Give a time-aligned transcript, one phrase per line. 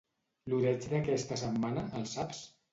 [0.53, 2.45] L'oreig d'aquesta setmana, el saps?